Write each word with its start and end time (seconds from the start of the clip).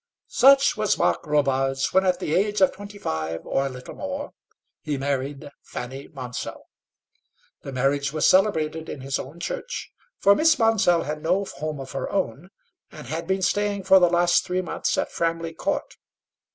Such 0.29 0.75
was 0.75 0.97
Mark 0.97 1.27
Robarts 1.27 1.93
when 1.93 2.07
at 2.07 2.19
the 2.19 2.33
age 2.33 2.59
of 2.59 2.71
twenty 2.71 2.97
five, 2.97 3.45
or 3.45 3.67
a 3.67 3.69
little 3.69 3.93
more, 3.93 4.31
he 4.81 4.97
married 4.97 5.51
Fanny 5.61 6.07
Monsell. 6.07 6.65
The 7.61 7.71
marriage 7.71 8.11
was 8.11 8.27
celebrated 8.27 8.89
in 8.89 9.01
his 9.01 9.19
own 9.19 9.39
church, 9.39 9.91
for 10.17 10.33
Miss 10.33 10.57
Monsell 10.57 11.03
had 11.03 11.21
no 11.21 11.45
home 11.45 11.79
of 11.79 11.91
her 11.91 12.09
own, 12.11 12.49
and 12.91 13.05
had 13.05 13.27
been 13.27 13.43
staying 13.43 13.83
for 13.83 13.99
the 13.99 14.09
last 14.09 14.43
three 14.43 14.63
months 14.63 14.97
at 14.97 15.11
Framley 15.11 15.53
Court. 15.53 15.97